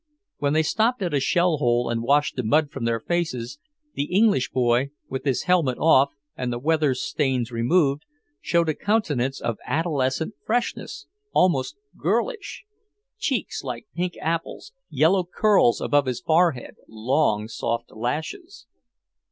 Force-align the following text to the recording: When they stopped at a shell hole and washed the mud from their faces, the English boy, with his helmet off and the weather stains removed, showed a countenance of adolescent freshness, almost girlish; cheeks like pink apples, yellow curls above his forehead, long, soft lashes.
When 0.39 0.53
they 0.53 0.63
stopped 0.63 1.03
at 1.03 1.13
a 1.13 1.19
shell 1.19 1.57
hole 1.57 1.87
and 1.87 2.01
washed 2.01 2.35
the 2.35 2.41
mud 2.41 2.71
from 2.71 2.85
their 2.85 2.99
faces, 2.99 3.59
the 3.93 4.05
English 4.05 4.49
boy, 4.49 4.89
with 5.09 5.25
his 5.25 5.43
helmet 5.43 5.77
off 5.77 6.15
and 6.35 6.51
the 6.51 6.57
weather 6.57 6.95
stains 6.95 7.51
removed, 7.51 8.05
showed 8.41 8.67
a 8.67 8.73
countenance 8.73 9.39
of 9.39 9.59
adolescent 9.63 10.33
freshness, 10.43 11.05
almost 11.33 11.75
girlish; 11.95 12.65
cheeks 13.19 13.63
like 13.63 13.85
pink 13.93 14.13
apples, 14.19 14.73
yellow 14.89 15.23
curls 15.23 15.79
above 15.79 16.07
his 16.07 16.19
forehead, 16.19 16.77
long, 16.87 17.47
soft 17.47 17.91
lashes. 17.91 18.65